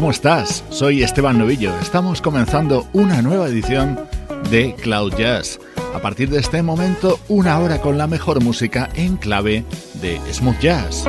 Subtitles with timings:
[0.00, 0.64] ¿Cómo estás?
[0.70, 1.78] Soy Esteban Novillo.
[1.78, 4.00] Estamos comenzando una nueva edición
[4.50, 5.60] de Cloud Jazz.
[5.94, 9.62] A partir de este momento, una hora con la mejor música en clave
[10.00, 11.04] de smooth jazz.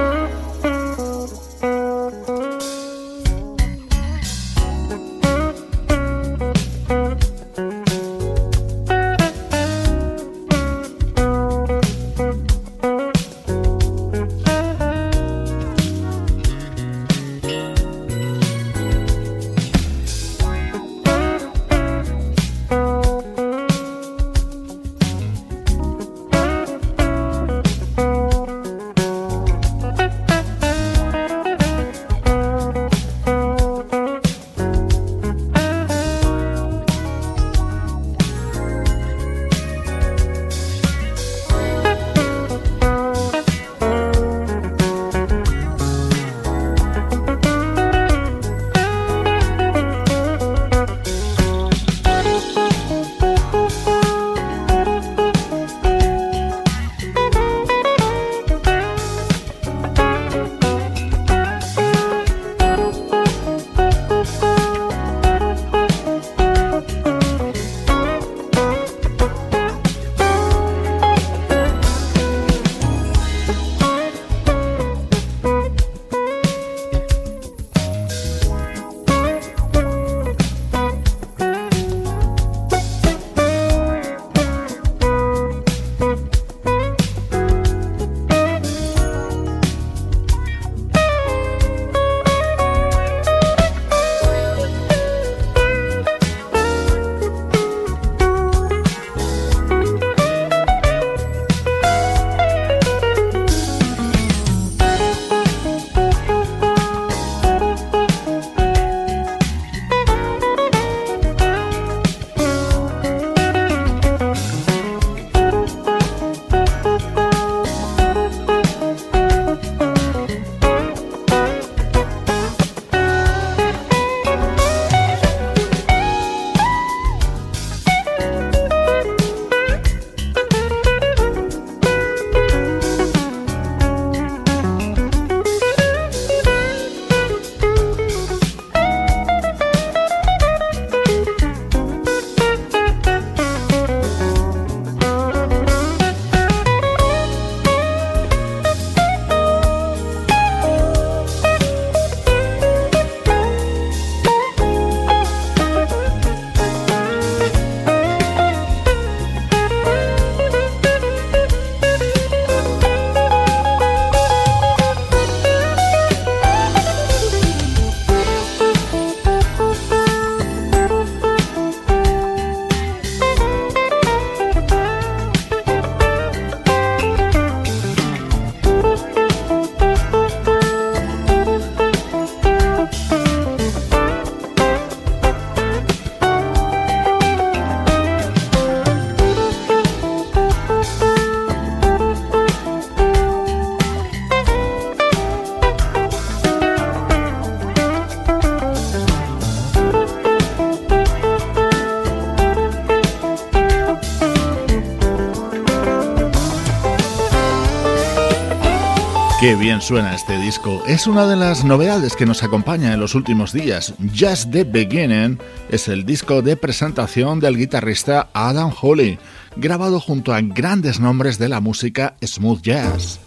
[209.81, 210.83] Suena este disco.
[210.87, 213.93] Es una de las novedades que nos acompaña en los últimos días.
[214.17, 215.39] Just the Beginning
[215.69, 219.17] es el disco de presentación del guitarrista Adam Holly,
[219.55, 223.19] grabado junto a grandes nombres de la música smooth jazz.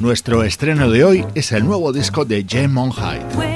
[0.00, 3.51] Nuestro estreno de hoy es el nuevo disco de Jem Monheit.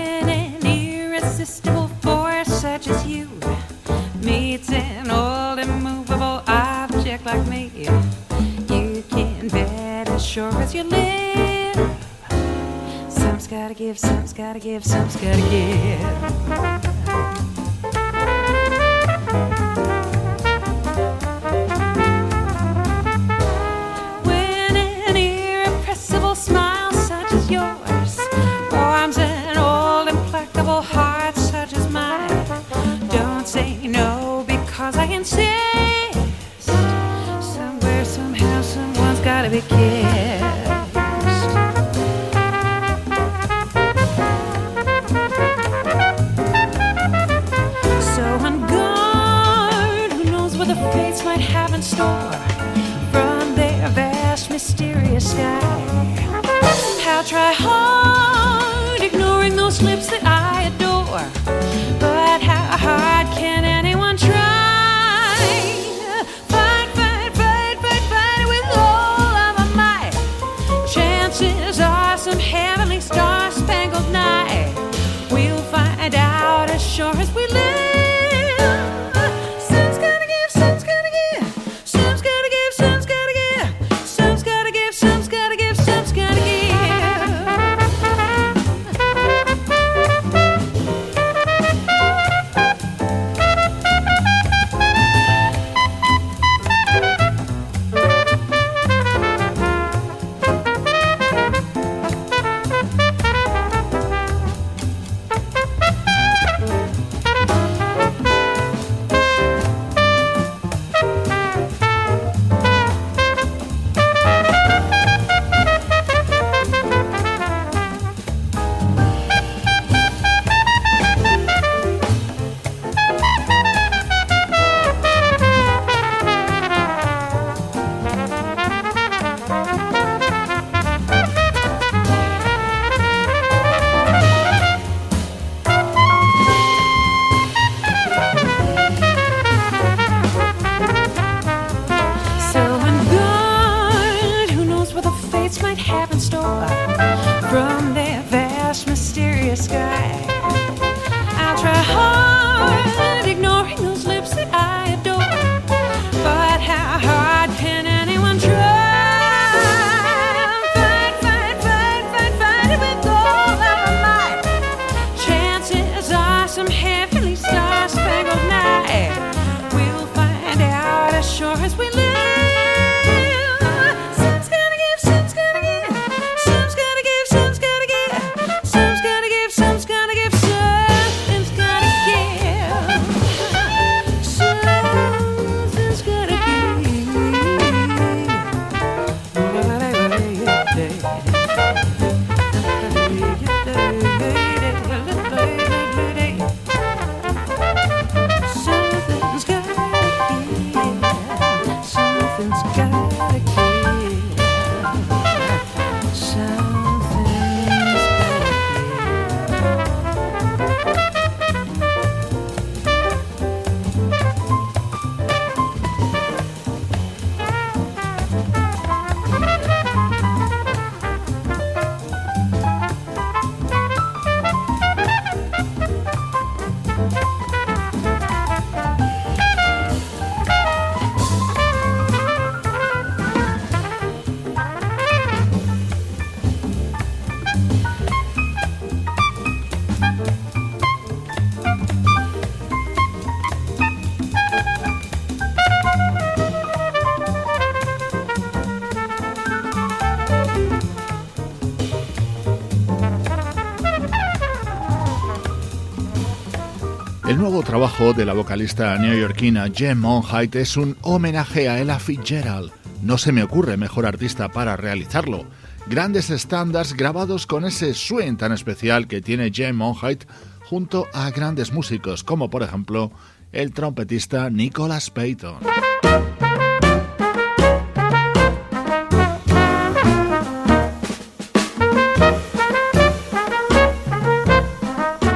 [257.64, 262.70] Trabajo de la vocalista neoyorquina Jem Monheit es un homenaje a Ella Fitzgerald.
[263.02, 265.44] No se me ocurre mejor artista para realizarlo.
[265.86, 270.24] Grandes estándares grabados con ese swing tan especial que tiene Jem Monheit
[270.64, 273.10] junto a grandes músicos como por ejemplo
[273.52, 275.58] el trompetista Nicholas Payton.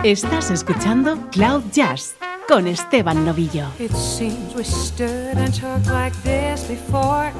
[0.04, 2.14] Estás escuchando Cloud Jazz
[2.49, 3.69] con Esteban Novillo.
[3.78, 7.30] It seems we stood and talked like this before.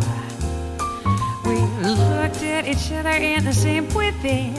[1.47, 4.52] We looked at each other in the same within,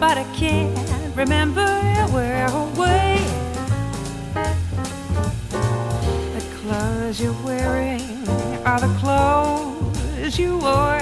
[0.00, 0.76] but I can't
[1.14, 1.64] remember
[2.10, 3.20] where away.
[6.34, 8.02] The clothes you're wearing
[8.66, 11.00] are the clothes you wore.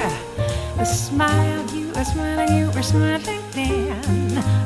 [0.77, 3.80] The smile you are smiling, you were smiling then,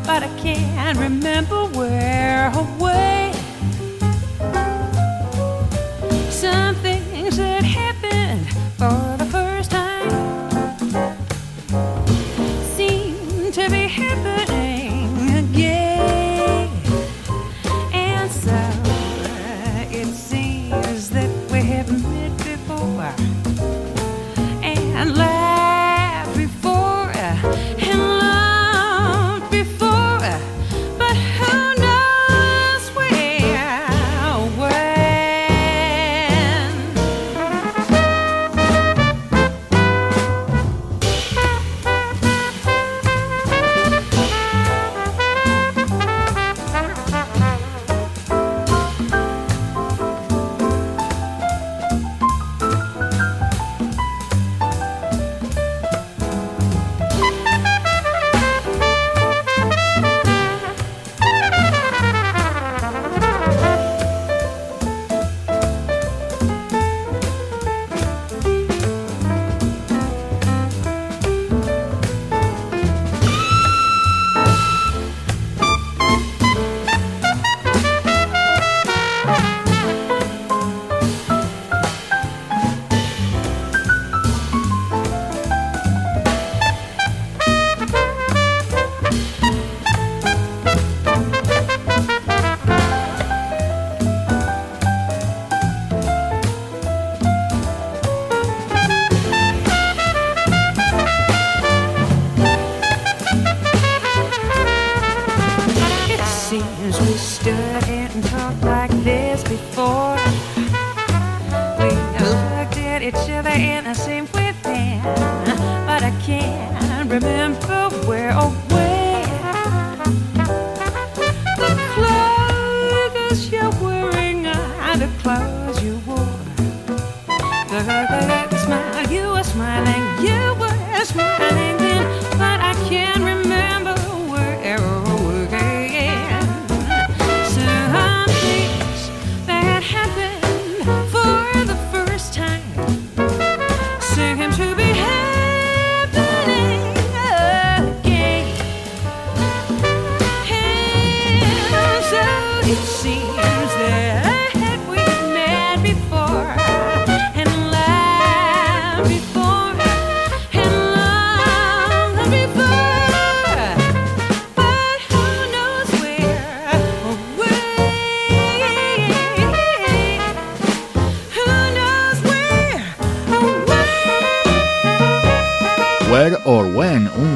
[0.07, 3.33] but I can't remember where away.
[6.31, 8.47] Some things that happened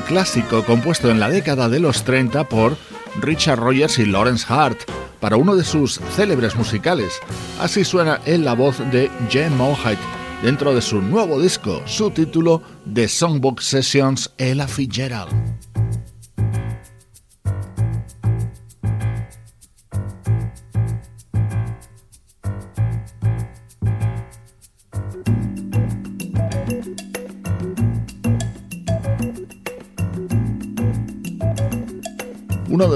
[0.00, 2.76] clásico compuesto en la década de los 30 por
[3.20, 4.78] Richard Rogers y Lawrence Hart
[5.20, 7.20] para uno de sus célebres musicales.
[7.60, 9.98] Así suena en la voz de Jen Monheit
[10.42, 12.62] dentro de su nuevo disco, su título
[12.92, 15.57] The Songbook Sessions Ella Fitzgerald.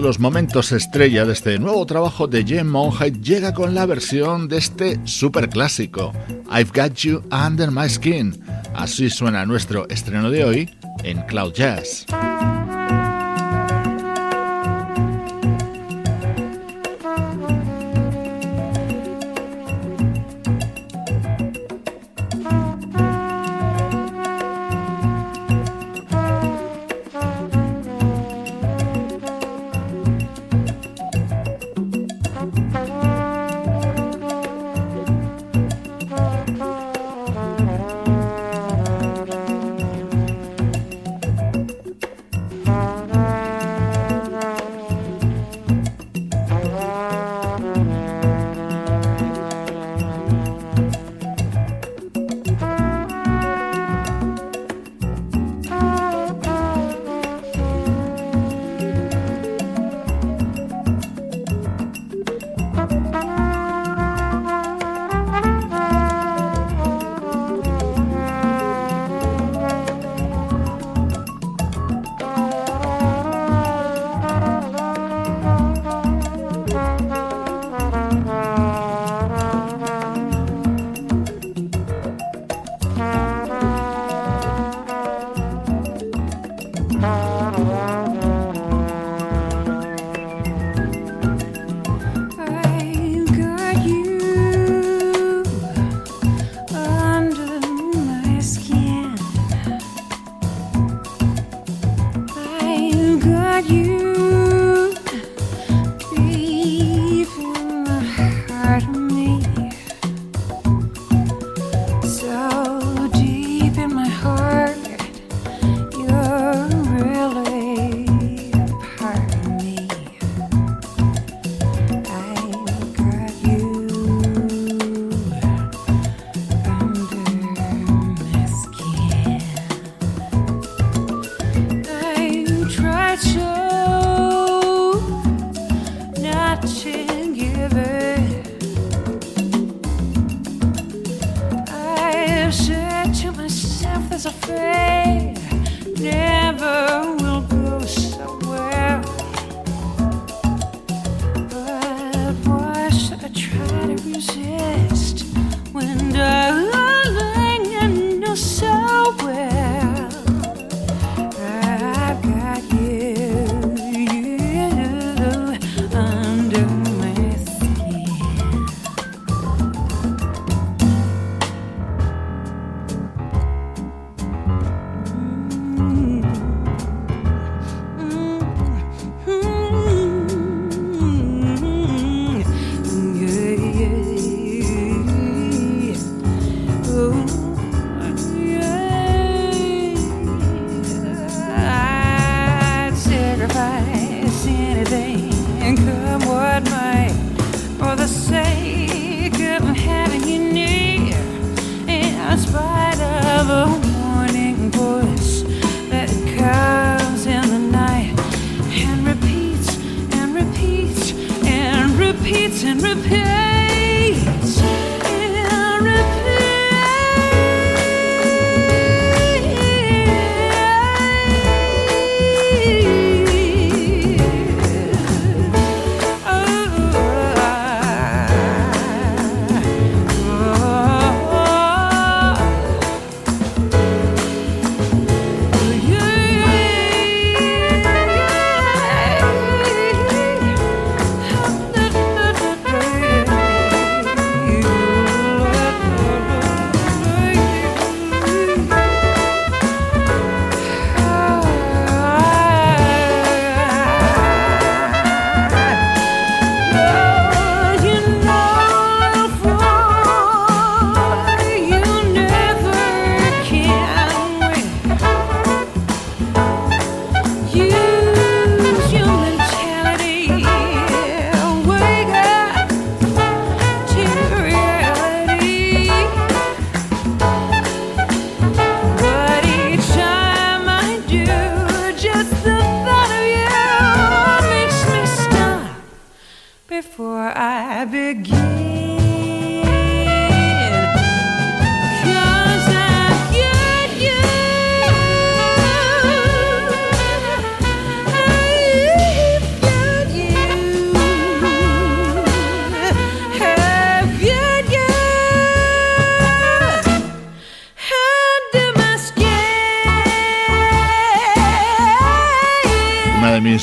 [0.03, 4.59] Los momentos estrella de este nuevo trabajo de Jen Monheit llega con la versión de
[4.59, 6.13] este superclásico,
[6.51, 8.43] I've Got You Under My Skin.
[8.75, 10.71] Así suena nuestro estreno de hoy
[11.05, 12.07] en Cloud Jazz.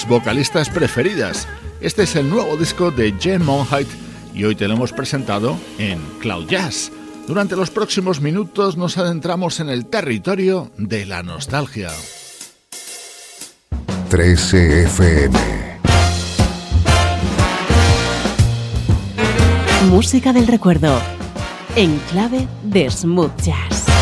[0.09, 1.47] Vocalistas preferidas.
[1.81, 3.87] Este es el nuevo disco de Jen Monheit
[4.33, 6.91] y hoy te lo hemos presentado en Cloud Jazz.
[7.25, 11.89] Durante los próximos minutos nos adentramos en el territorio de la nostalgia.
[14.09, 15.39] 13 FM
[19.89, 20.99] Música del recuerdo
[21.75, 23.98] en clave de smooth jazz.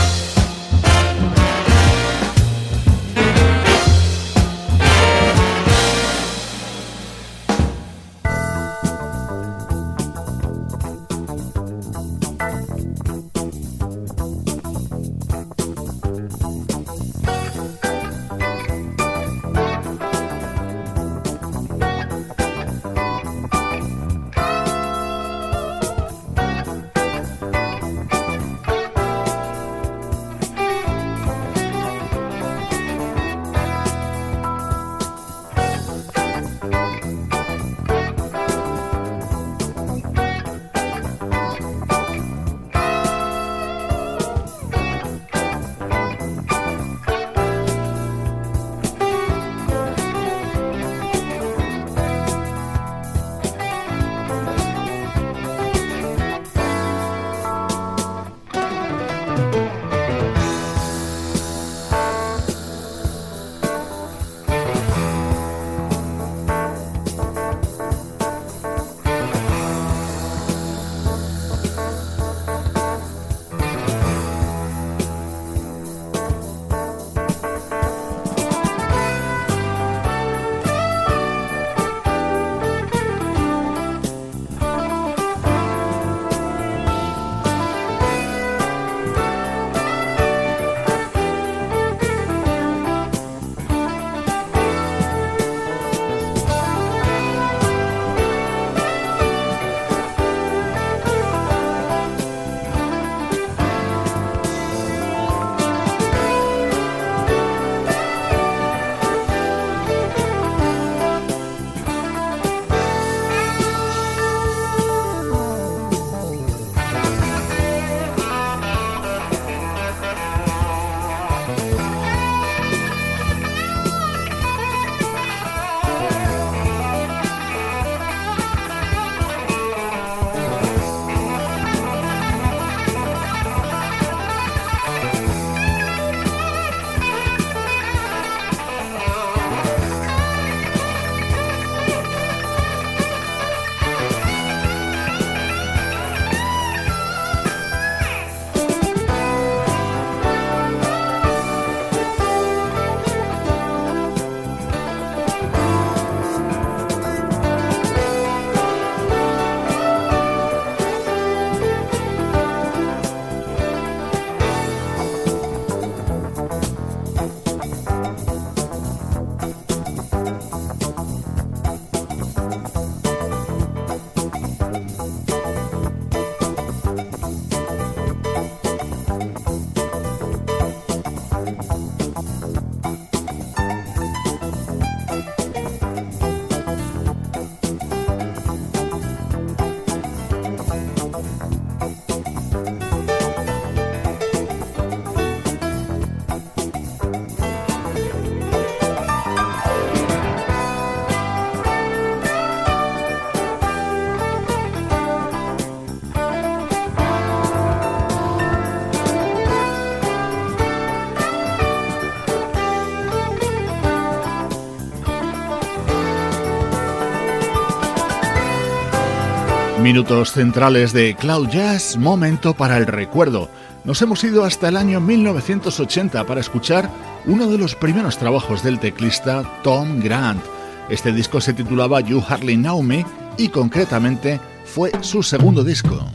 [219.98, 223.50] Minutos centrales de Cloud Jazz, momento para el recuerdo.
[223.84, 226.88] Nos hemos ido hasta el año 1980 para escuchar
[227.26, 230.44] uno de los primeros trabajos del teclista Tom Grant.
[230.88, 233.08] Este disco se titulaba You Hardly Know Me
[233.40, 236.06] y concretamente fue su segundo disco.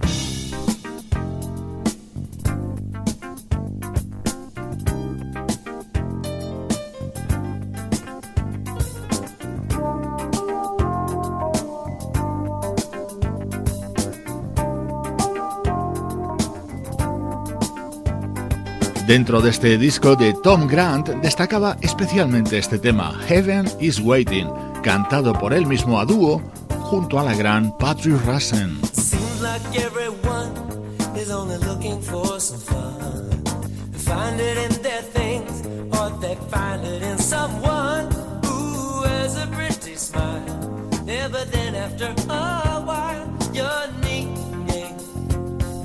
[19.12, 24.48] Dentro de este disco de Tom Grant destacaba especialmente este tema, Heaven is Waiting,
[24.82, 26.40] cantado por él mismo a dúo
[26.80, 28.80] junto a la gran Patrick Russen.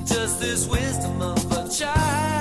[0.06, 2.37] just this wisdom of a child.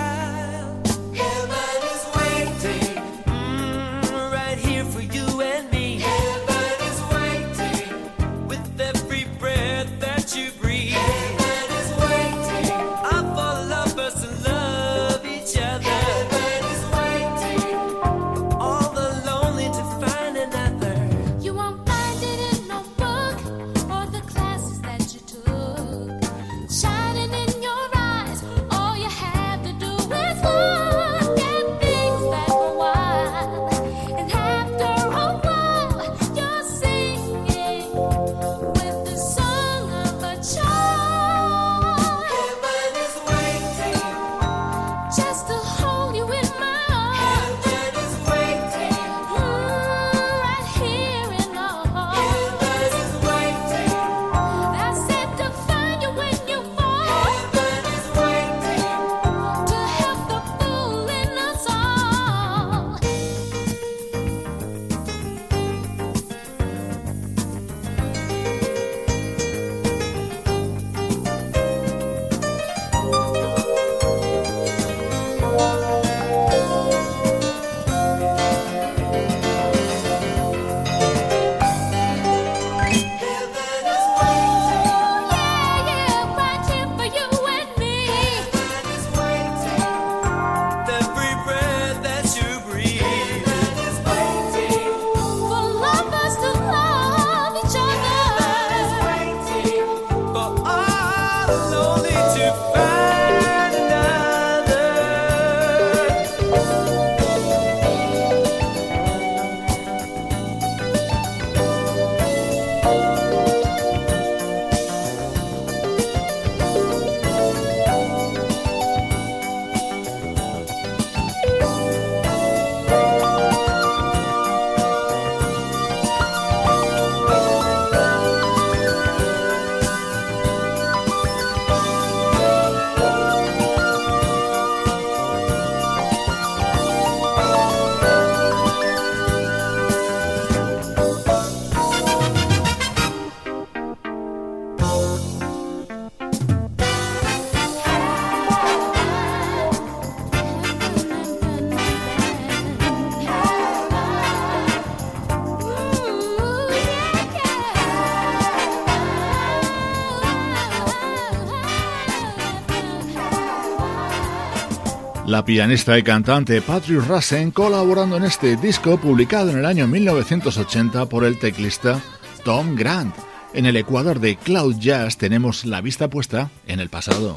[165.38, 171.06] La pianista y cantante Patrick Russen colaborando en este disco publicado en el año 1980
[171.06, 172.02] por el teclista
[172.44, 173.14] Tom Grant.
[173.54, 177.36] En el Ecuador de Cloud Jazz tenemos la vista puesta en el pasado.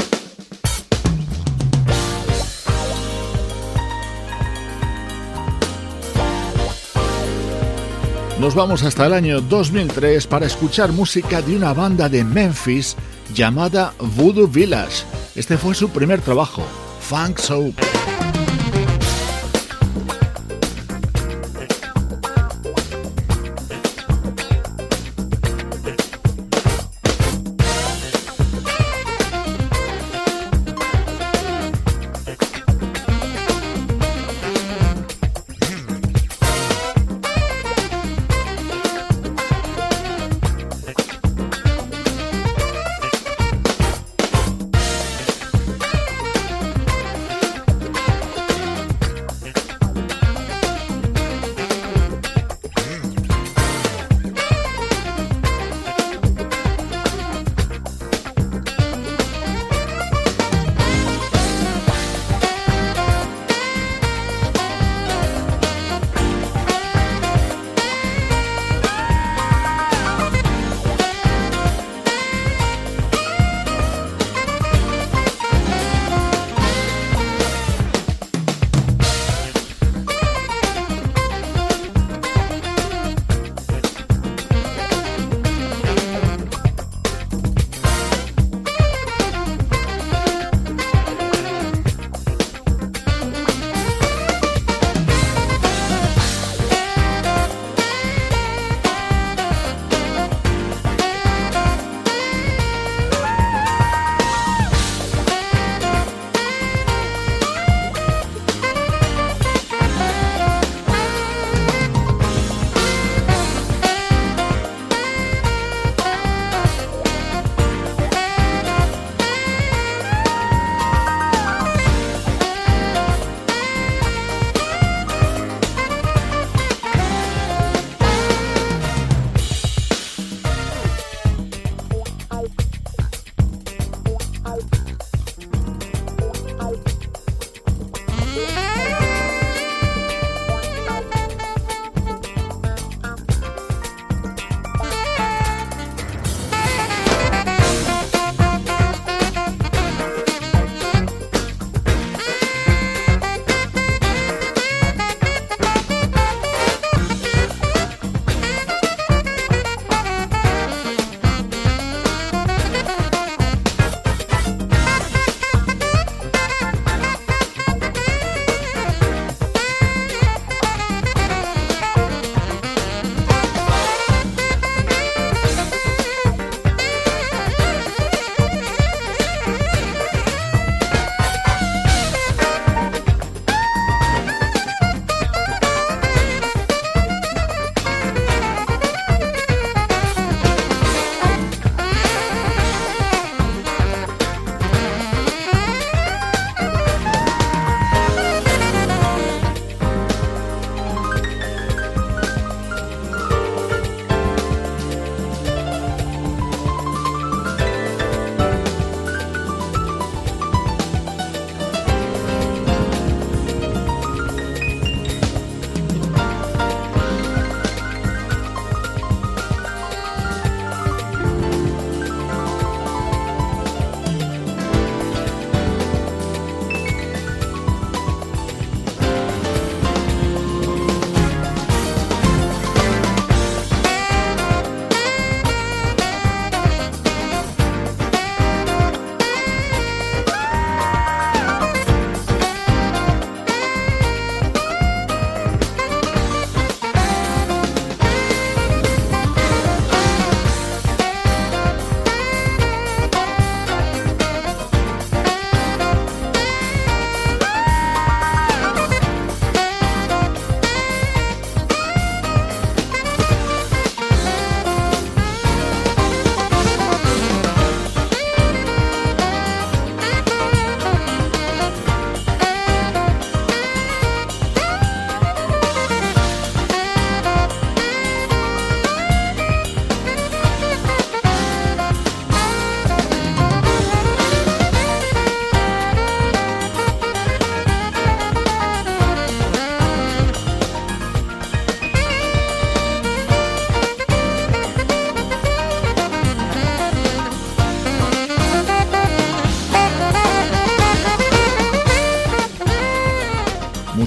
[8.41, 12.97] Nos vamos hasta el año 2003 para escuchar música de una banda de Memphis
[13.35, 15.05] llamada Voodoo Village.
[15.35, 16.63] Este fue su primer trabajo,
[17.03, 17.75] funk soul.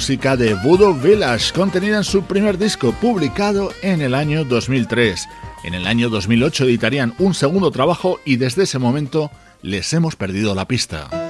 [0.03, 5.29] Música de Voodoo Village, contenida en su primer disco, publicado en el año 2003.
[5.63, 10.55] En el año 2008 editarían un segundo trabajo y desde ese momento les hemos perdido
[10.55, 11.22] la pista.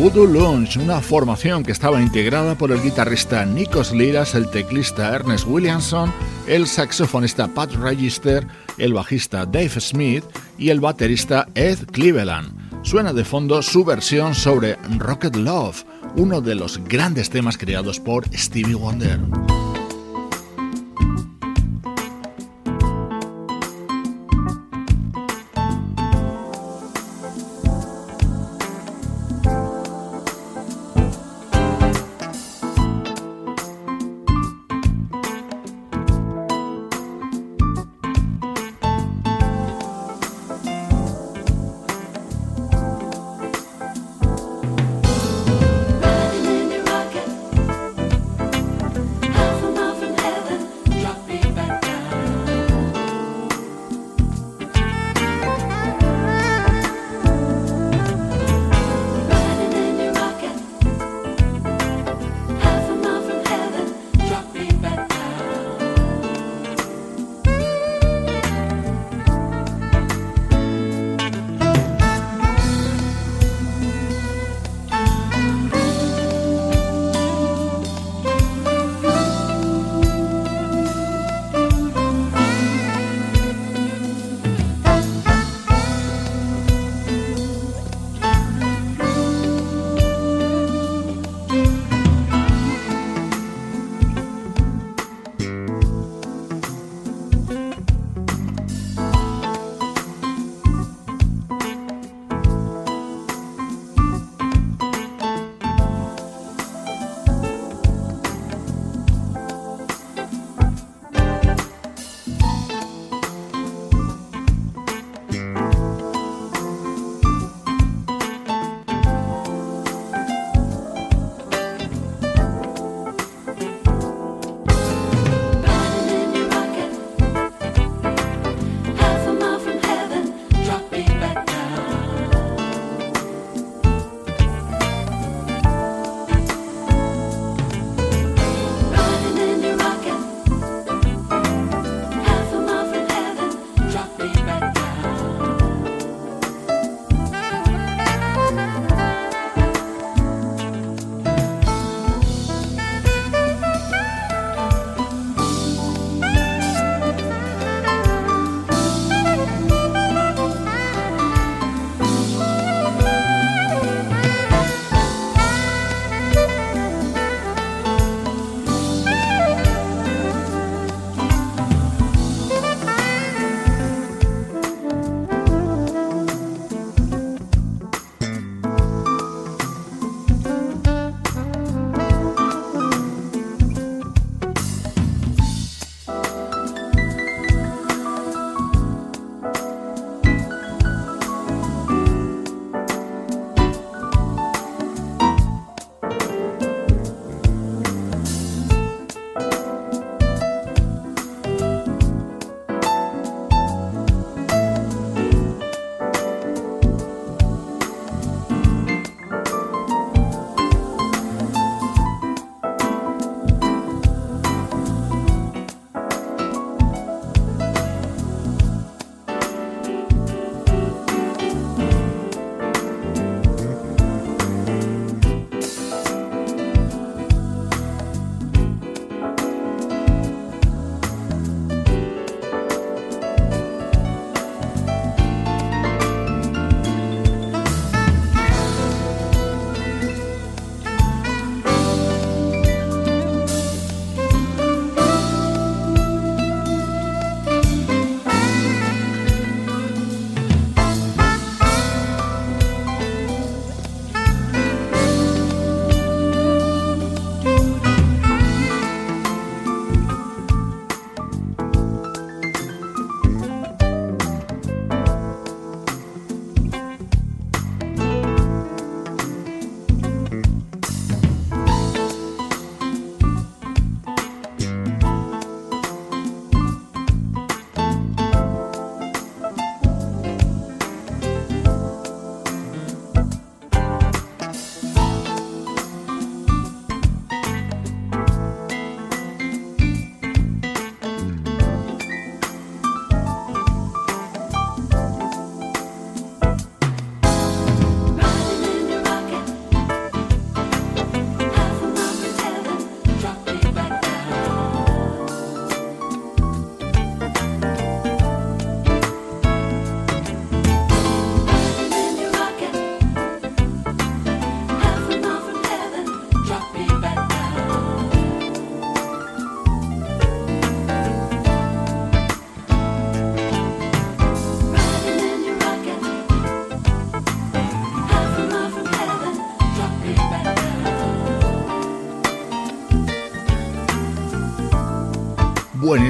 [0.00, 5.46] Voodoo Lounge, una formación que estaba integrada por el guitarrista Nikos Liras, el teclista Ernest
[5.46, 6.10] Williamson,
[6.46, 8.46] el saxofonista Pat Register,
[8.78, 10.24] el bajista Dave Smith
[10.56, 12.82] y el baterista Ed Cleveland.
[12.82, 15.84] Suena de fondo su versión sobre Rocket Love,
[16.16, 19.20] uno de los grandes temas creados por Stevie Wonder.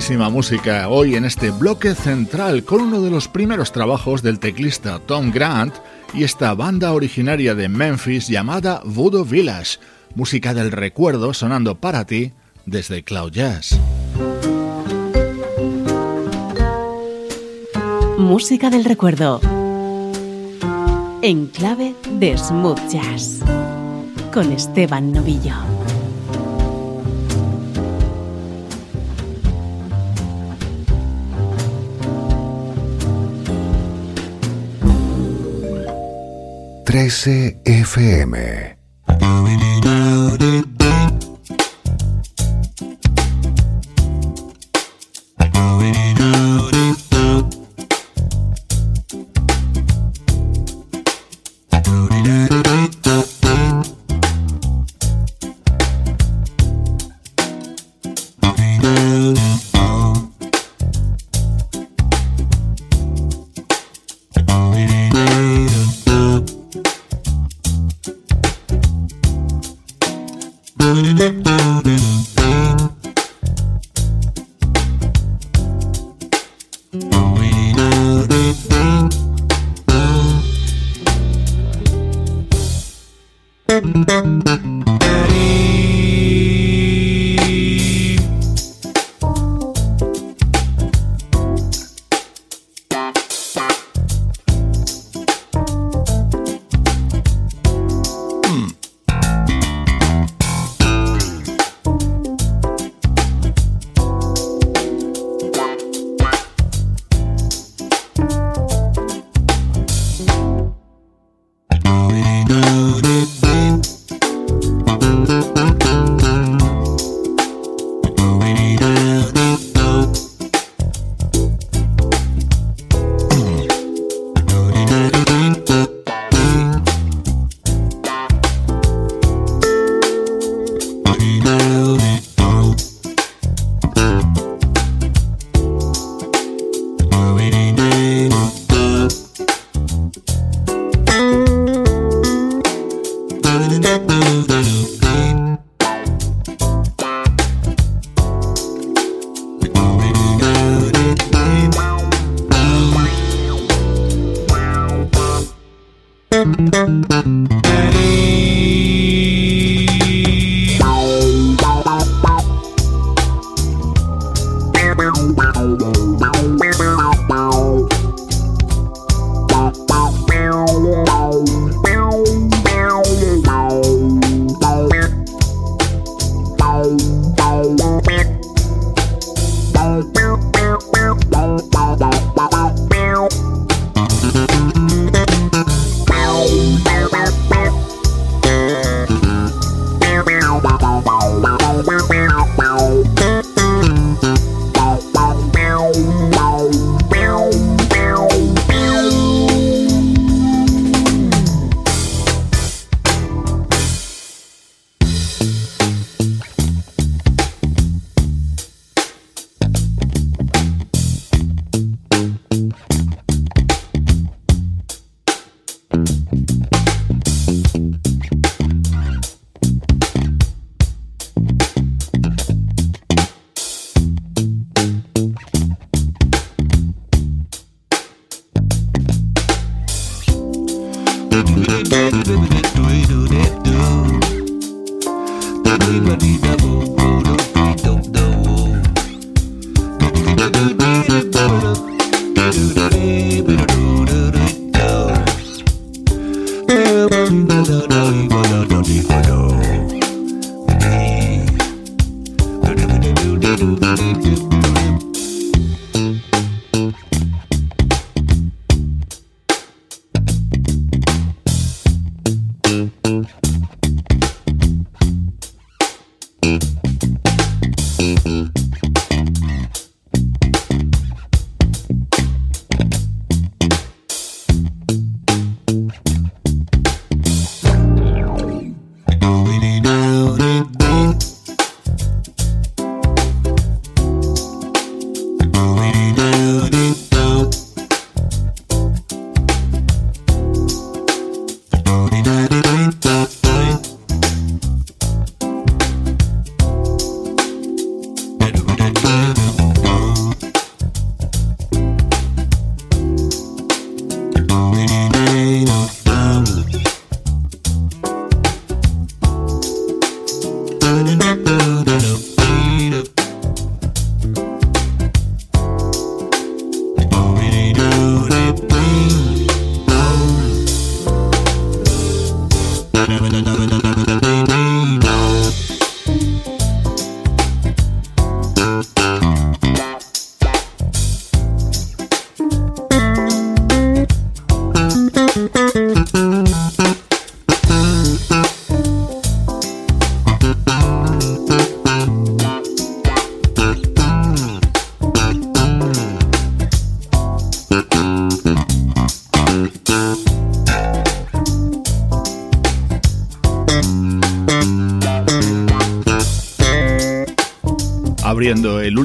[0.01, 4.99] Buenísima música hoy en este bloque central con uno de los primeros trabajos del teclista
[4.99, 5.75] Tom Grant
[6.15, 9.79] y esta banda originaria de Memphis llamada Voodoo Village,
[10.15, 12.33] música del recuerdo sonando para ti
[12.65, 13.79] desde Cloud Jazz.
[18.17, 19.43] Música del recuerdo
[21.21, 23.41] en clave de smooth jazz
[24.33, 25.80] con Esteban Novillo.
[36.91, 38.80] Trece FM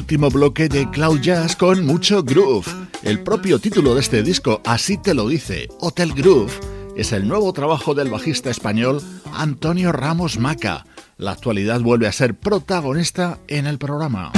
[0.06, 2.68] último bloque de Cloud Jazz con mucho groove.
[3.02, 6.52] El propio título de este disco así te lo dice, Hotel Groove,
[6.96, 9.02] es el nuevo trabajo del bajista español
[9.34, 10.86] Antonio Ramos Maca.
[11.18, 14.32] La actualidad vuelve a ser protagonista en el programa.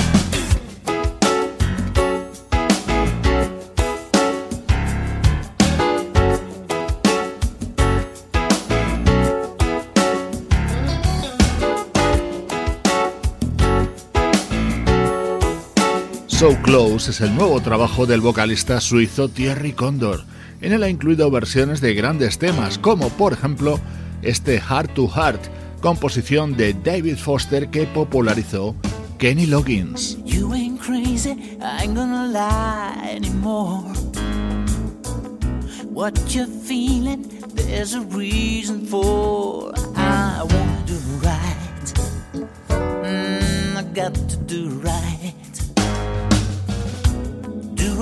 [16.37, 20.23] So Close es el nuevo trabajo del vocalista suizo Thierry Condor.
[20.61, 23.79] En él ha incluido versiones de grandes temas, como por ejemplo
[24.21, 25.41] este Heart to Heart,
[25.81, 28.75] composición de David Foster que popularizó
[29.17, 30.19] Kenny Loggins.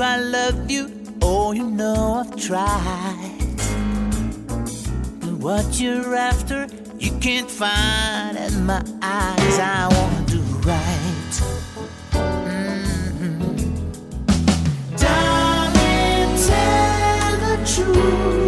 [0.02, 0.92] I love you?
[1.22, 3.58] Oh, you know I've tried.
[5.20, 6.68] But what you're after,
[7.00, 9.60] you can't find in my eyes.
[9.60, 11.34] I wanna do right.
[12.12, 13.46] Mm-hmm.
[14.98, 18.45] Darling, tell the truth.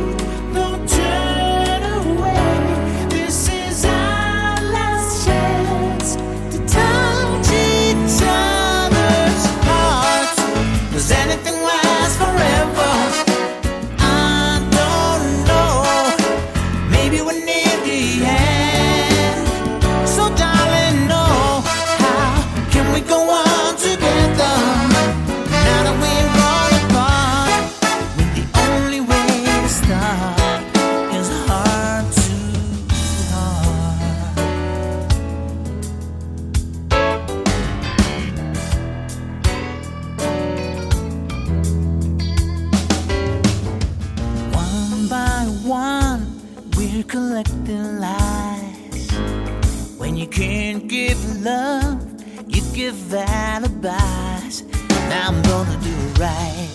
[52.78, 54.62] Give alibis.
[55.10, 56.70] Now I'm gonna do right.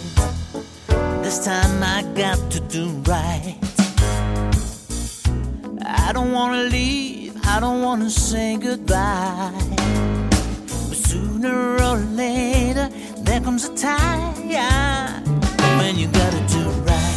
[1.23, 3.57] This time I got to do right.
[5.87, 9.53] I don't wanna leave, I don't wanna say goodbye.
[10.89, 14.35] But sooner or later, there comes a time
[15.79, 17.12] when you gotta do right.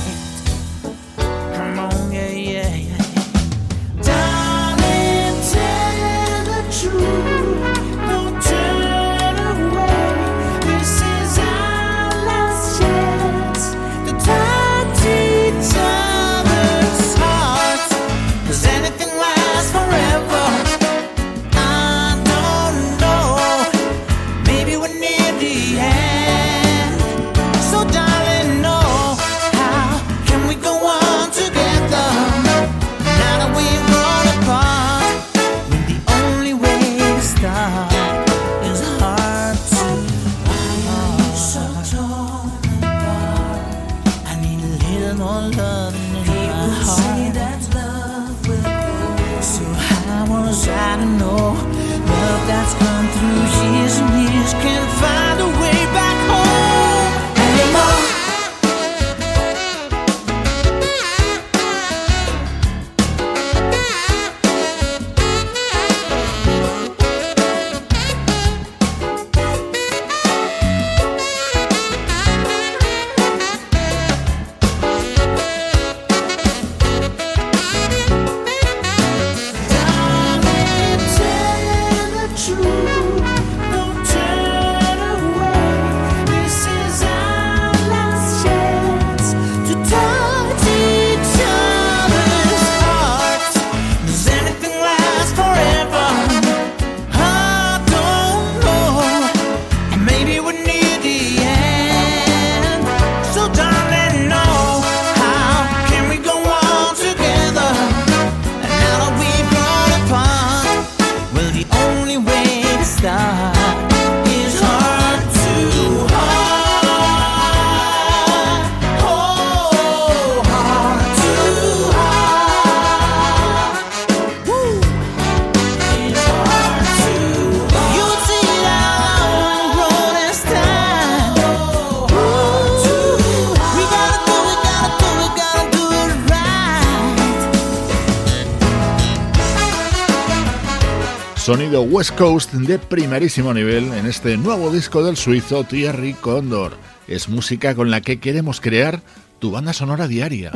[141.55, 146.73] Sonido West Coast de primerísimo nivel en este nuevo disco del suizo Thierry Condor.
[147.07, 148.99] Es música con la que queremos crear
[149.39, 150.51] tu banda sonora diaria.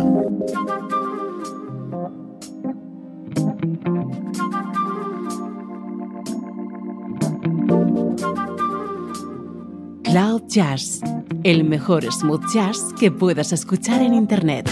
[10.03, 10.99] Cloud Jazz,
[11.45, 14.69] el mejor smooth jazz que puedas escuchar en Internet.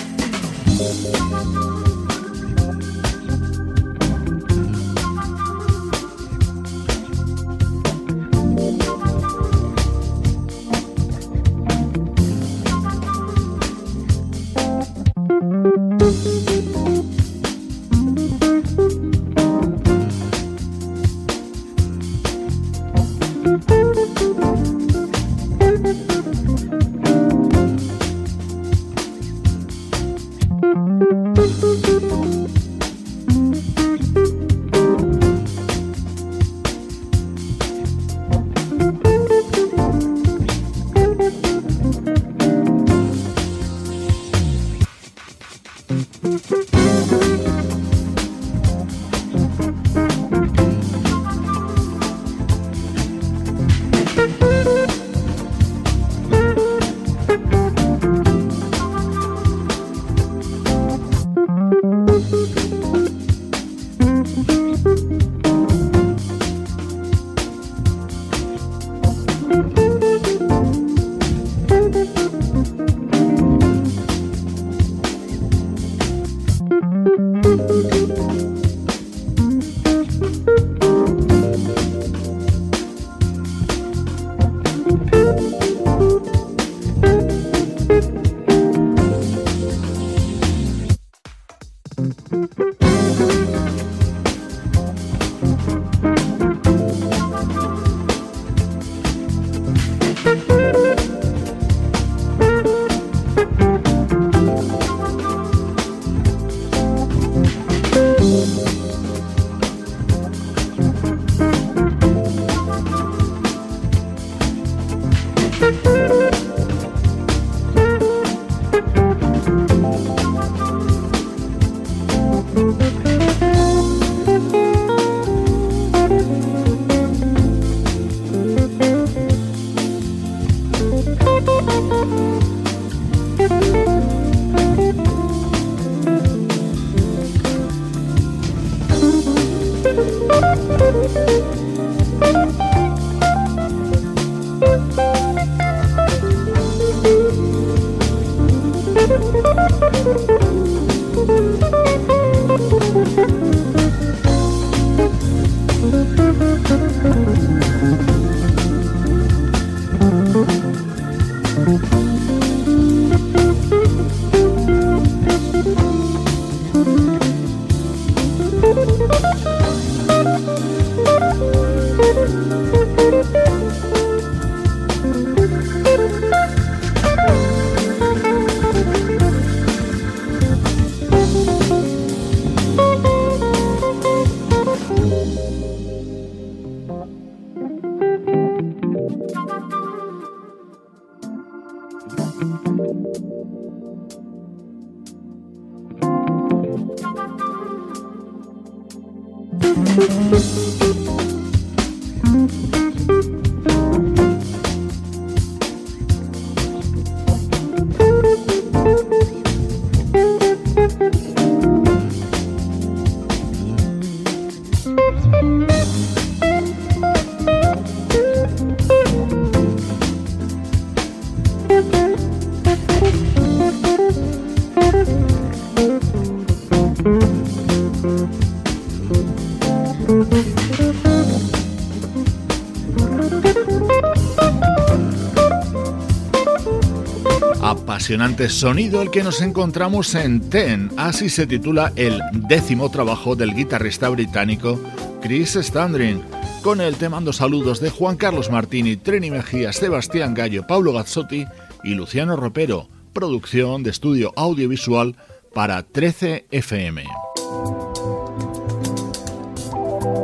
[238.47, 244.08] Sonido el que nos encontramos en Ten, así se titula el décimo trabajo del guitarrista
[244.08, 244.80] británico
[245.22, 246.22] Chris Standring.
[246.64, 251.45] Con él te mando saludos de Juan Carlos Martini, Trini Mejía, Sebastián Gallo, Pablo Gazzotti
[251.84, 255.18] y Luciano Ropero, producción de estudio audiovisual
[255.53, 257.03] para 13 FM.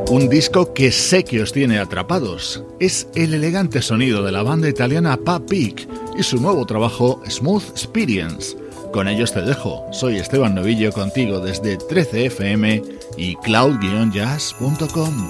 [0.09, 2.63] Un disco que sé que os tiene atrapados.
[2.79, 7.69] Es el elegante sonido de la banda italiana Pa Peak y su nuevo trabajo Smooth
[7.69, 8.57] Experience.
[8.91, 9.85] Con ellos te dejo.
[9.91, 12.83] Soy Esteban Novillo contigo desde 13fm
[13.17, 15.29] y cloud-jazz.com.